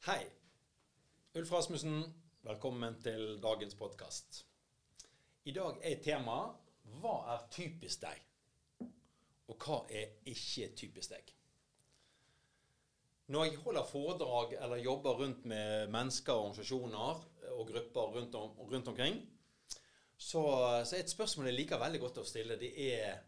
[0.00, 0.22] Hei.
[1.36, 4.46] Ulf Rasmussen, velkommen til dagens podkast.
[5.44, 6.70] I dag er temaet
[7.02, 8.22] Hva er typisk deg?
[9.52, 11.28] Og hva er ikke typisk deg?
[13.28, 17.20] Når jeg holder foredrag eller jobber rundt med mennesker, organisasjoner
[17.58, 19.20] og grupper rundt, om, rundt omkring,
[20.16, 20.46] så,
[20.80, 23.20] så er et spørsmål jeg liker veldig godt å stille, det er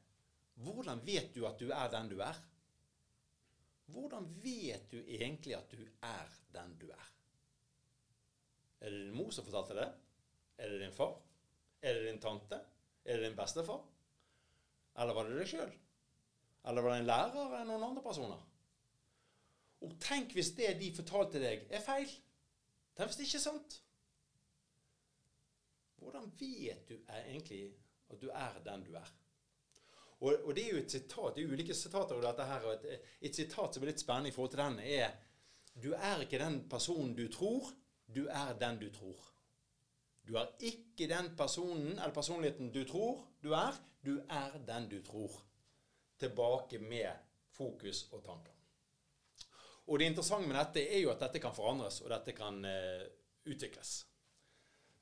[0.64, 2.40] Hvordan vet du at du er den du er?
[3.92, 7.08] Hvordan vet du egentlig at du er den du er?
[8.80, 9.88] Er det din mor som fortalte det?
[10.58, 11.14] Er det din far?
[11.82, 12.58] Er det din tante?
[13.04, 13.84] Er det din bestefar?
[14.98, 15.70] Eller var det deg sjøl?
[16.68, 18.42] Eller var det en lærer eller noen andre personer?
[19.82, 22.10] Og tenk hvis det de fortalte deg, er feil.
[22.96, 23.78] Tenk hvis det ikke er sant.
[26.02, 27.64] Hvordan vet du egentlig
[28.10, 29.10] at du er den du er?
[30.22, 33.06] Og, og, det er jo et sitat, det er ulike sitater av dette her, et,
[33.26, 35.16] et, sitat som er litt spennende i forhold til den, er
[35.74, 37.72] Du er ikke den personen du tror,
[38.06, 39.18] du er den du tror.
[40.22, 43.74] Du er ikke den personen eller personligheten du tror du er,
[44.06, 45.40] du er den du tror.
[46.18, 47.10] Tilbake med
[47.50, 48.54] fokus og tanker.
[49.86, 53.02] Og det interessante med dette er jo at dette kan forandres, og dette kan uh,
[53.50, 54.04] utvikles.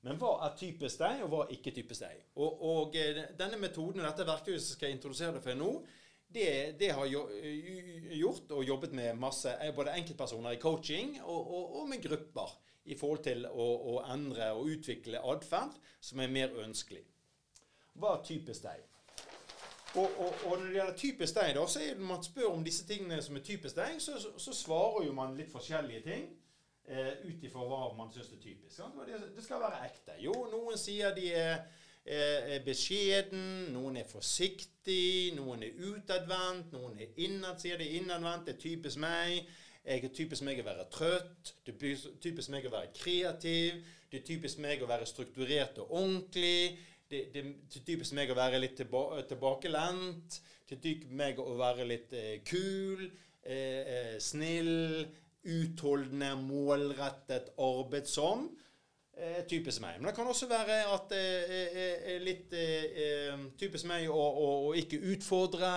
[0.06, 2.23] Men hva er typisk deg, og hva er ikke typisk deg?
[2.41, 5.73] Og, og eh, denne metoden og dette verktøyet som skal jeg introdusere deg for nå,
[6.31, 6.47] det,
[6.79, 11.89] det, har gjort og jobbet med masse, eh, både enkeltpersoner i coaching og, og, og
[11.91, 12.55] med grupper
[12.91, 17.03] i forhold til å, å endre og utvikle atferd som er mer ønskelig.
[18.01, 18.87] Hva er typisk deg?
[19.98, 22.62] Og, og, og, når det gjelder typisk deg, da, så er det, man spør om
[22.64, 26.29] disse tingene som er typisk deg, så, så, så svarer jo man litt forskjellige ting
[26.89, 28.81] eh, ut ifra hva man syns er typisk.
[29.06, 30.17] Det, det, skal være ekte.
[30.25, 31.62] Jo, noen sier de er,
[32.05, 38.48] er, er beskjeden, noen er forsiktig, noen er utadvendt, noen er innad, sier de innadvendt.
[38.48, 39.48] Det er typisk meg.
[39.81, 41.55] Jeg er typisk meg å være trøtt.
[41.64, 43.81] Det er typisk meg å være kreativ.
[44.11, 46.78] Det er typisk meg å være strukturert og ordentlig.
[47.11, 50.36] Det, det, det er typisk meg å være litt tilba tilbakelent.
[50.68, 53.08] Det er typisk meg å være litt eh, kul,
[53.42, 55.08] eh, eh, snill,
[55.45, 58.48] utholdende, målrettet, arbeidsom.
[59.20, 59.98] Eh, typisk meg.
[59.98, 64.74] Men det kan også være at eh, eh, litt eh, typisk meg å, å, å
[64.80, 65.73] ikke utfordre,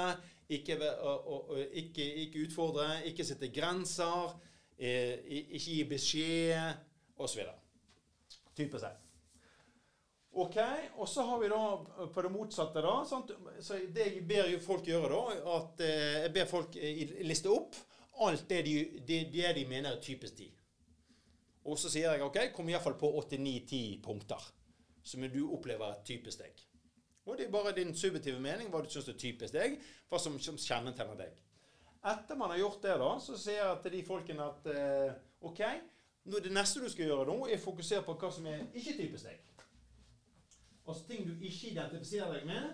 [0.53, 1.39] ikke, å,
[1.81, 4.35] ikke, ikke, utfordre, ikke sette grenser,
[4.77, 6.83] eh, ikke gi beskjed,
[7.19, 7.43] osv.
[8.55, 8.99] Typisk meg
[10.33, 10.55] Ok,
[10.97, 13.35] Og så har vi da på det motsatte, da sant?
[13.61, 16.77] Så det jeg ber folk gjøre, da, at eh, jeg ber folk
[17.27, 17.75] liste opp
[18.21, 18.75] alt det de,
[19.07, 20.49] det, det de mener er typisk de.
[21.63, 24.51] Og så sier jeg OK, kom iallfall på 8-9-10 punkter
[25.03, 26.59] som du opplever er typisk deg.
[27.25, 29.77] Og det er bare din subjektive mening, hva du syns er typisk deg,
[30.11, 31.33] hva som, som kjennetegner deg.
[32.11, 35.13] Etter man har gjort det, da, så sier jeg til de folkene at eh,
[35.47, 35.61] OK,
[36.27, 38.97] nå, det neste du skal gjøre nå, er å fokusere på hva som er ikke
[38.99, 39.39] typisk deg.
[40.83, 42.73] Altså ting du ikke identifiserer deg med,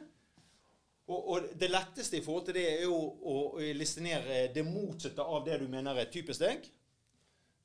[1.10, 4.66] og, og, Det letteste i forhold til det er jo å, å liste ned det
[4.66, 6.68] motsatte av det du mener er typisk deg.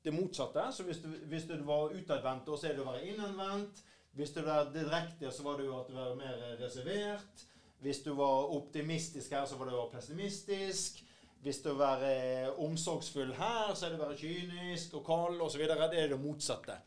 [0.05, 0.67] Det motsatte.
[0.73, 3.83] Så hvis du, hvis du var utadvendt, så er det å være innadvendt.
[4.15, 7.45] Hvis du var direkte, så var det jo at du var mer reservert.
[7.83, 11.01] Hvis du var optimistisk her, så var det å være pessimistisk.
[11.43, 15.65] Hvis du var eh, omsorgsfull her, så er det å være kynisk og kald osv.
[15.67, 16.79] Det er det motsatte.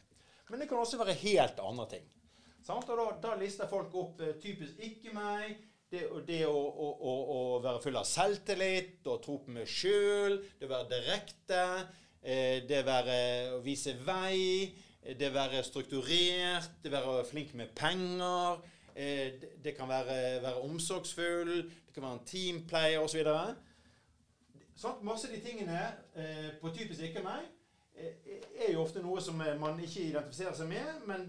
[0.49, 2.09] Men det kan også være helt andre ting.
[2.65, 2.89] Sant?
[2.89, 5.61] Og da, da lister folk opp eh, typisk ikke meg,
[5.93, 10.39] det, det å, å, å, å, være full av selvtillit og tro på meg sjøl,
[10.59, 11.63] det å være direkte,
[12.21, 13.21] eh, det å være,
[13.57, 14.75] å vise vei,
[15.09, 18.61] det å være strukturert, det å være flink med penger,
[18.93, 21.55] eh, det kan være, være omsorgsfull,
[21.87, 23.33] det kan være en teamplayer osv.
[24.79, 25.81] Sånn, masse av de tingene
[26.15, 27.49] eh, på typisk ikke meg
[27.99, 31.25] er jo ofte noe som man ikke identifiserer seg med, men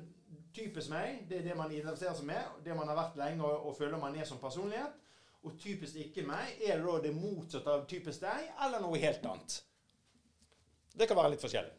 [0.55, 3.69] typisk meg, det er det man identifiserer seg med, det man har vært lenge og,
[3.69, 4.95] og føler man er som personlighet.
[5.47, 9.23] Og typisk ikke meg, er det da det motsatte av typisk deg, eller noe helt
[9.25, 9.59] annet?
[10.99, 11.75] Det kan være litt forskjellig.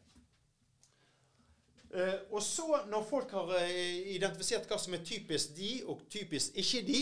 [1.91, 3.71] Uh, og så, når folk har uh,
[4.15, 7.01] identifisert hva som er typisk de, og typisk ikke de,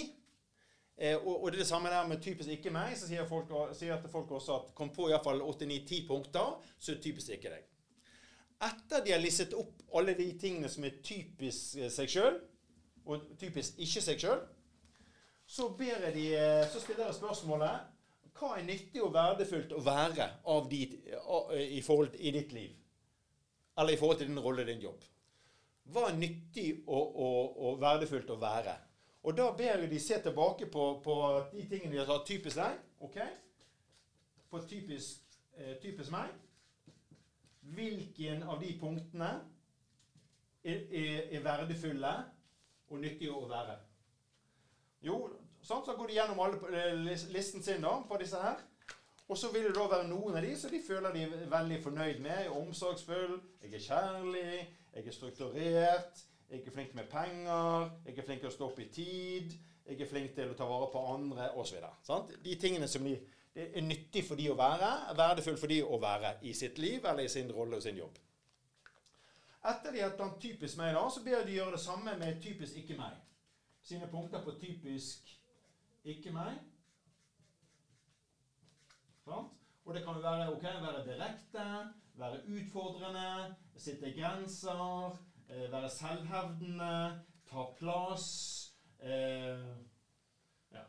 [1.05, 3.53] uh, og, og, det er det samme der med typisk ikke meg, så sier, folk,
[3.77, 7.69] sier folk også at kom på iallfall 8-9-10 punkter, så er typisk ikke deg
[8.65, 12.41] etter de har listet opp alle de tingene som er typisk eh, seg sjøl,
[13.09, 14.41] og typisk ikke seg sjøl,
[15.49, 17.95] så, de, eh, så, stiller jeg spørsmålet
[18.39, 20.27] hva er nyttig og verdifullt å være
[20.71, 20.83] de,
[21.75, 22.75] i, forhold, i ditt liv?
[23.79, 25.01] Eller i forhold til din rolle, din jobb.
[25.91, 28.77] Hva er nyttig og, og, og verdifullt å være?
[29.27, 31.17] Og da ber jeg de se tilbake på, på
[31.53, 32.79] de tingene de har tatt typisk deg.
[33.03, 33.19] ok?
[34.53, 35.25] På typisk,
[35.57, 36.31] eh, typisk meg.
[37.75, 39.29] Hvilken av de punktene
[40.65, 42.15] er, er, er verdifulle
[42.89, 43.77] og nyttige å være.
[45.05, 45.19] Jo,
[45.63, 48.63] sånn, så går de gjennom alle eh, listen sin da, på disse her.
[49.29, 51.79] Og så vil det da være noen av de som de føler de er veldig
[51.85, 52.33] fornøyd med.
[52.33, 54.53] Jeg er omsorgsfull, jeg er kjærlig,
[54.95, 58.81] jeg er strukturert, jeg er flink med penger, jeg er flink til å stå opp
[58.81, 59.53] i tid,
[59.85, 61.85] jeg er flink til å ta vare på andre osv.
[62.45, 63.19] De tingene som de,
[63.59, 67.05] er nyttig for de å være, er verdifull for de å være i sitt liv
[67.05, 68.19] eller i sin rolle og sin jobb.
[69.69, 72.79] Etter de at han typisk meg, da, så ber de gjøre det samme med typisk
[72.79, 73.17] ikke meg.
[73.83, 75.33] Sine punkter på typisk
[76.09, 76.61] ikke meg.
[79.29, 81.65] Og det kan være, okay, være direkte,
[82.15, 85.19] være utfordrende, sitte grenser,
[85.49, 87.21] eh, være selvhevdende,
[87.51, 88.29] ta plass
[89.01, 89.69] eh,
[90.73, 90.85] ja.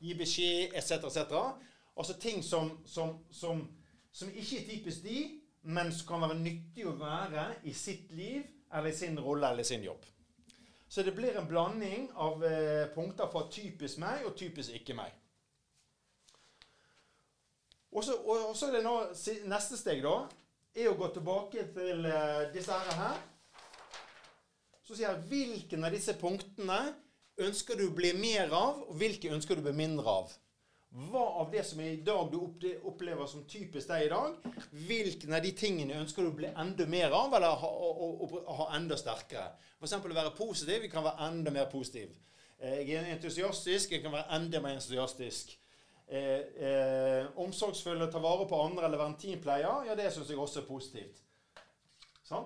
[0.00, 1.20] Gi beskjed, etc., etc.
[1.96, 3.62] Altså ting som, som, som,
[4.12, 8.44] som, ikke er typisk de, men som kan være nyttig å være i sitt liv
[8.72, 10.04] eller i sin rolle eller i sin jobb.
[10.88, 15.14] Så det blir en blanding av eh, punkter fra typisk meg og typisk ikke meg.
[17.96, 18.94] Og så, er det nå,
[19.48, 20.18] Neste steg da,
[20.76, 23.18] er å gå tilbake til eh, disse her.
[24.86, 26.78] Så sier jeg hvilken av disse punktene
[27.42, 30.34] ønsker du å bli mer av, og hvilke ønsker du å bli mindre av?
[30.90, 34.38] Hva av det som i dag du opplever som typisk deg i dag,
[34.86, 38.40] hvilken av de tingene ønsker du å bli enda mer av, eller ha, å, å,
[38.60, 39.50] ha enda sterkere?
[39.76, 39.98] F.eks.
[39.98, 40.80] å være positiv.
[40.86, 42.14] Vi kan være enda mer positiv.
[42.56, 43.92] Eh, jeg er entusiastisk.
[43.92, 45.52] Jeg kan være enda mer entusiastisk
[46.08, 50.38] eh, eh, omsorgsfulle, ta vare på andre eller være en teampleier, ja, det syns jeg
[50.38, 51.22] også er positivt.
[52.26, 52.42] Så,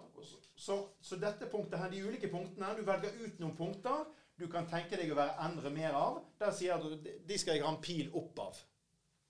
[0.60, 4.02] så, så, dette punktet her, de ulike punktene, du velger ut noen punkter
[4.40, 6.20] du kan tenke deg å være endre mer av.
[6.40, 8.60] Der sier du de skal jeg ha en pil opp av.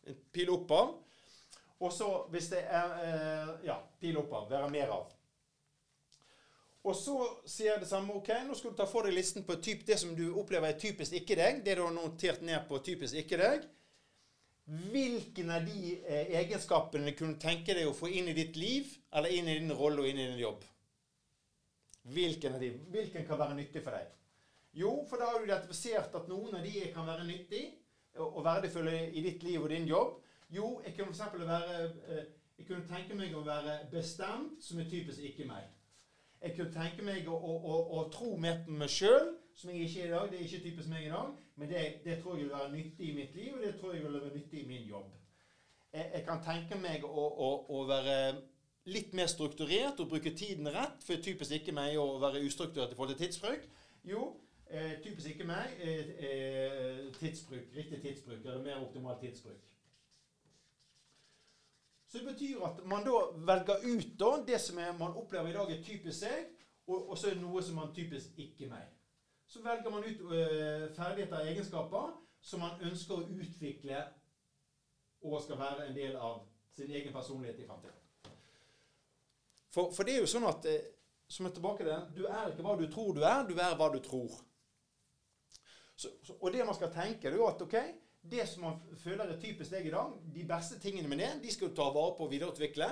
[0.06, 0.92] En pil opp av.
[1.80, 4.46] Og så hvis det er eh, Ja, pil opp av.
[4.52, 5.08] Være mer av.
[6.86, 8.14] Og så sier jeg det samme.
[8.16, 10.80] ok, Nå skal du ta for deg listen på typ, det som du opplever er
[10.80, 11.60] typisk ikke deg.
[11.66, 13.66] Det du har notert ned på typisk ikke deg.
[14.70, 19.34] Hvilken av de eh, egenskapene kunne tenke deg å få inn i ditt liv, eller
[19.34, 20.62] inn i din rolle og inn i din jobb?
[22.02, 22.70] Hvilken av de?
[22.90, 24.08] Hvilken kan være nyttig for deg?
[24.72, 27.64] Jo, for da har du identifisert at noen av de kan være nyttig
[28.20, 30.16] og verdifulle i ditt liv og din jobb.
[30.50, 31.40] Jo, jeg kunne f.eks.
[31.40, 32.24] være eh,
[32.58, 35.64] Jeg kunne tenke meg å være bestemt, som er typisk ikke meg.
[36.42, 39.86] Jeg kunne tenke meg å, å, å, å tro mer på meg sjøl, som jeg
[39.86, 40.26] ikke er i dag.
[40.30, 43.08] Det er ikke typisk meg i dag, men det, det, tror jeg vil være nyttig
[43.08, 45.08] i mitt liv, og det tror jeg vil være nyttig i min jobb.
[45.92, 47.26] Jeg, jeg kan tenke meg å,
[47.64, 48.16] å, være
[48.88, 52.98] litt mer strukturert og bruke tiden rett, for typisk ikke meg å være ustrukturert i
[52.98, 53.66] forhold til tidsbruk.
[54.08, 54.36] Jo,
[54.66, 59.58] eh, typisk ikke meg eh, eh, tidsbruk, riktig tidsbruk, eller mer optimal tidsbruk.
[62.10, 65.58] Så det betyr at man da velger ut da, det som er, man opplever i
[65.58, 66.48] dag er typisk seg,
[66.86, 68.88] og, og så er det noe som man typisk ikke meg
[69.50, 72.10] så velger man ut øh, ferdigheter og egenskaper
[72.40, 74.02] som man ønsker å utvikle
[75.26, 76.44] og skal være en del av
[76.76, 78.09] sin egen personlighet i fremtiden.
[79.70, 80.86] For, for, det er jo sånn at eh,
[81.30, 83.90] som er tilbake til Du er ikke hva du tror du er, du er hva
[83.92, 84.40] du tror.
[85.94, 87.76] Så, så, og det man skal tenke, er jo at ok,
[88.30, 91.52] det som man føler er typisk deg i dag, de beste tingene med det, de
[91.52, 92.88] skal du ta vare på og videreutvikle.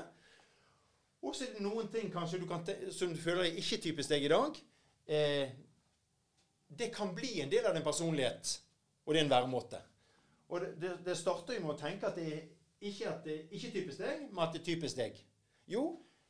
[1.25, 2.63] Og så er det noen ting kanskje du kan
[2.95, 4.61] som du føler er ikke typisk deg i dag.
[5.09, 5.57] Eh,
[6.69, 8.59] det kan bli en del av din personlighet
[9.09, 9.79] og det er en væremåte.
[10.49, 12.43] Og det, det, det starter jo med å tenke at det
[12.85, 15.17] ikke at det ikke er typisk deg, men at det er typisk deg.
[15.69, 15.85] Jo,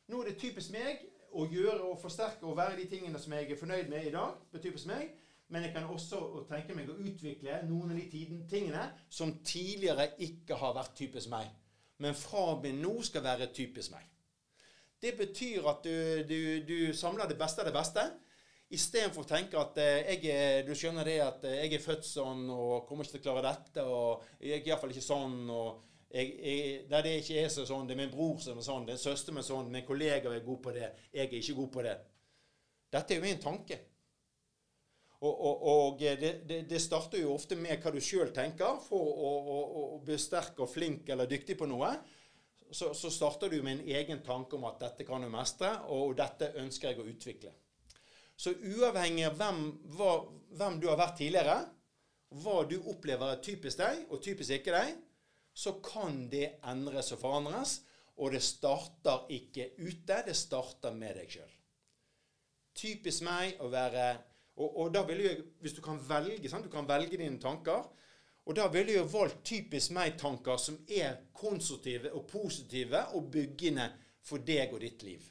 [0.09, 1.05] nå er det typisk meg
[1.37, 4.37] å gjøre og forsterke og være de tingene som jeg er fornøyd med i dag.
[4.49, 5.09] Det er typisk meg.
[5.49, 10.57] Men jeg kan også tenke meg å utvikle noen av de tingene som tidligere ikke
[10.61, 11.49] har vært typisk meg.
[11.99, 14.05] Men fra og med nå skal være typisk meg.
[15.01, 15.95] Det betyr at du,
[16.29, 18.03] du, du samler det beste av det beste.
[18.69, 22.43] Istedenfor å tenke at eh, jeg du skjønner det at eh, jeg er født sånn
[22.53, 25.39] og kommer ikke til å klare dette, og jeg er iallfall ikke sånn.
[25.49, 28.87] og jeg, jeg, det er ikke er sånn, det er min bror som er sånn,
[28.87, 31.57] det er en søster er sånn, min kollega er god på det, jeg er ikke
[31.61, 31.95] god på det.
[32.89, 33.77] Dette er jo min tanke.
[35.19, 38.77] Og, og, og det, det, det, starter jo ofte med hva du sjøl tenker.
[38.85, 41.91] For å, å, å, bli sterk og flink eller dyktig på noe,
[42.71, 46.15] så, så starter du med en egen tanke om at dette kan du mestre, og
[46.17, 47.51] dette ønsker jeg å utvikle.
[48.39, 49.61] Så uavhengig av hvem,
[49.97, 50.13] hva,
[50.55, 51.57] hvem, du har vært tidligere,
[52.39, 54.93] hva du opplever er typisk deg, og typisk ikke deg,
[55.59, 57.79] så kan det endres og forandres.
[58.19, 61.53] Og det starter ikke ute, det starter med deg sjøl.
[62.79, 64.09] Typisk meg å være
[64.59, 66.65] og, og, da vil jeg, Hvis du kan velge sant?
[66.67, 67.85] du kan velge dine tanker.
[68.45, 73.85] Og da ville jeg valgt typisk meg-tanker som er konstruktive og positive og byggende
[74.25, 75.23] for deg og ditt liv.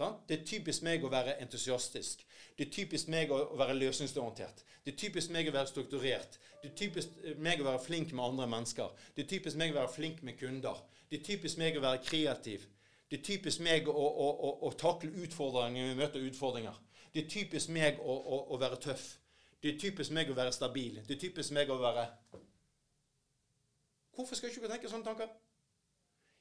[0.00, 0.22] Sant?
[0.28, 2.22] Det er typisk meg å være entusiastisk.
[2.56, 4.62] Det er typisk meg å være løsningsorientert.
[4.84, 6.38] Det er typisk meg å være strukturert.
[6.62, 8.94] Det er typisk meg å være flink med andre mennesker.
[9.16, 10.78] Det er typisk meg å være flink med kunder.
[11.10, 12.64] Det er typisk meg å være kreativ.
[13.10, 16.78] Det er typisk meg å, å, å, å takle utfordringer vi møter utfordringer.
[17.12, 19.04] Det er typisk meg å, være tøff.
[19.60, 21.02] Det er typisk meg å være stabil.
[21.04, 22.06] Det er typisk meg å være
[24.16, 25.28] Hvorfor skal ikke tenke sånne tanker?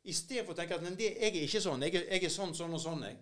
[0.03, 1.83] I stedet for å tenke at det, jeg er ikke sånn.
[1.85, 3.03] Jeg er, jeg er sånn, sånn og sånn.
[3.07, 3.19] jeg.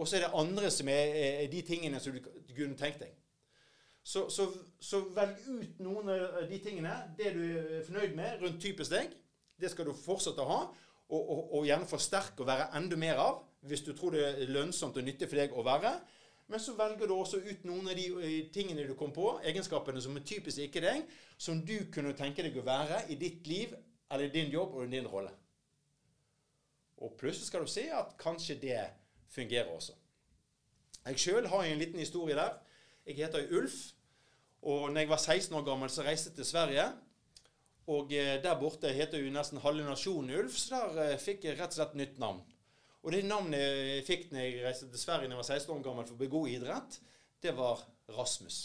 [0.00, 3.16] Og så er det andre som er, er de tingene som du kunne tenkt deg.
[4.02, 4.46] Så, så,
[4.80, 9.12] så, velg ut noen av de tingene, det du er fornøyd med rundt typisk deg.
[9.60, 10.60] Det skal du fortsette å ha,
[11.10, 14.48] og, og, og gjerne forsterke og være enda mer av hvis du tror det er
[14.48, 15.92] lønnsomt og nyttig for deg å være.
[16.50, 20.00] Men så velger du også ut noen av de eh, tingene du kom på, egenskapene
[20.02, 21.04] som er typisk ikke deg,
[21.38, 23.76] som du kunne tenke deg å være i ditt liv
[24.10, 25.34] eller din jobb og din rolle.
[27.04, 28.80] Og plutselig skal du se at kanskje det
[29.30, 29.94] fungerer også.
[31.06, 32.58] Jeg sjøl har en liten historie der.
[33.06, 33.78] Jeg heter Ulf.
[34.62, 36.84] Og når jeg var 16 år gammel, så reiste jeg til Sverige.
[37.90, 41.56] Og eh, der borte heter jo nesten halve nasjonen Ulf, så der eh, fikk jeg
[41.58, 42.42] rett og slett nytt navn.
[43.00, 45.80] Og det navnet jeg fikk når jeg reiste til Sverige da jeg var 16 år
[45.86, 47.00] gammel for å begå idrett,
[47.40, 47.80] det var
[48.12, 48.58] Rasmus.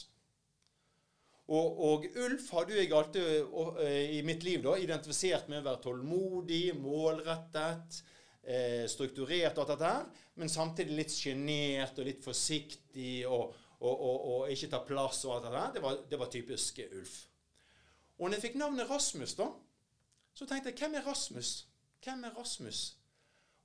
[1.45, 5.81] Og, og, Ulf hadde jeg alltid uh, i mitt liv da, identifisert med å være
[5.84, 8.00] tålmodig, målrettet,
[8.46, 13.94] eh, strukturert, og alt dette her, men samtidig litt sjenert og litt forsiktig og, og,
[13.94, 15.72] og, og, ikke ta plass og alt dette her.
[15.75, 17.16] Det var, det var typisk Ulf.
[18.18, 19.50] Og når jeg fikk navnet Rasmus, da,
[20.36, 21.56] så tenkte jeg hvem er Rasmus?
[22.04, 22.86] Hvem er Rasmus?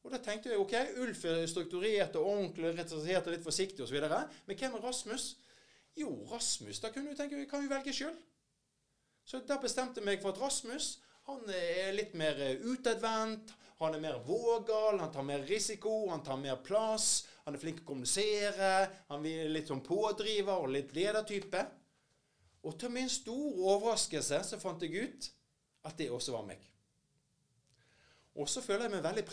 [0.01, 4.01] Og da tenkte jeg ok, Ulf er strukturert og ordentlig, retrasert og litt forsiktig osv.
[4.01, 5.35] Men hvem er Rasmus?
[5.99, 6.81] Jo, Rasmus.
[6.81, 8.17] Da kunne du tenke, kan vi velge sjøl.
[9.27, 10.95] Så da bestemte jeg meg for at Rasmus
[11.31, 13.55] han er litt mer utadvendt.
[13.81, 17.27] Han er mer vågal, han tar mer risiko, han tar mer plass.
[17.47, 18.73] Han er flink til å kommunisere.
[19.09, 21.63] Han er litt sånn pådriver og litt ledertype.
[22.69, 25.31] Og til min store overraskelse så fant jeg ut
[25.89, 26.61] at det også var meg.
[28.37, 29.25] Og så føler jeg meg veldig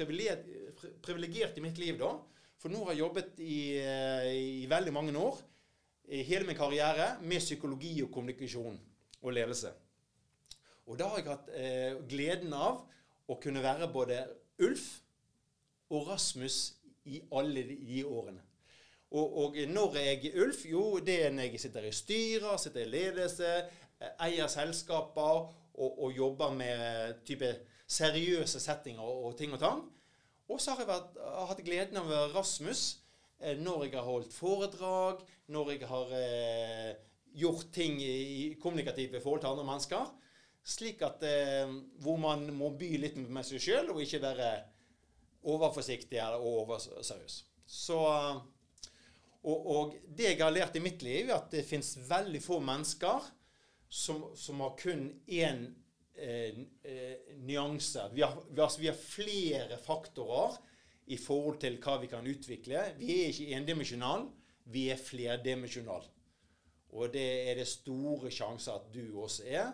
[1.04, 2.14] privilegert i mitt liv, da.
[2.58, 4.30] For nå har jeg jobbet i, eh,
[4.64, 5.44] i veldig mange år,
[6.08, 8.80] i hele min karriere, med psykologi og kommunikasjon
[9.22, 9.76] og ledelse.
[10.88, 12.84] Og da har jeg hatt eh, gleden av
[13.28, 14.22] å kunne være både
[14.64, 14.88] Ulf
[15.92, 16.60] og Rasmus
[17.08, 18.44] i alle de årene.
[19.16, 20.66] Og, og når jeg er Ulf?
[20.68, 23.52] Jo, det er når jeg sitter i styrer, sitter i ledelse,
[24.24, 27.50] eier selskaper og, og jobber med type
[27.88, 29.84] seriøse settinger og, ting og tang.
[30.48, 31.18] Og så har jeg vært,
[31.50, 32.84] hatt gleden av å være Rasmus
[33.40, 36.94] eh, når jeg har holdt foredrag, når jeg har eh,
[37.38, 40.12] gjort ting i kommunikative forhold til andre mennesker.
[40.68, 41.70] Slik at eh,
[42.04, 44.52] Hvor man må by litt med seg sjøl, og ikke være
[45.48, 47.38] overforsiktig eller overseriøs.
[47.68, 48.00] Så
[49.48, 52.60] og, og, det jeg har lært i mitt liv, er at det fins veldig få
[52.64, 53.28] mennesker
[53.88, 55.62] som, som har kun én
[56.18, 58.10] eh, eh, nyanse.
[58.14, 60.58] Vi har, vi, har, vi har, flere faktorer
[61.08, 62.84] i forhold til hva vi kan utvikle.
[63.00, 64.28] Vi er ikke endimensjonale,
[64.74, 66.12] vi er flerdimensjonale.
[66.98, 69.72] Og det er det store sjanser at du også er.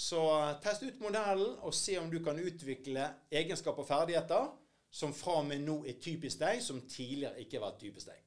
[0.00, 0.20] Så
[0.64, 4.48] test ut modellen og se om du kan utvikle egenskaper og ferdigheter
[4.90, 8.22] som fra og med nå er typisk deg, som tidligere ikke var typisk deg.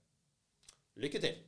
[1.01, 1.41] Lykke til!